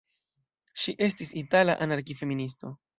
Ŝi 0.85 0.95
estis 1.09 1.33
itala 1.45 1.79
anarki-feministo. 1.89 2.79